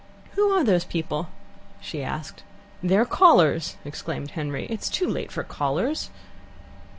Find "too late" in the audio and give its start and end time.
4.89-5.31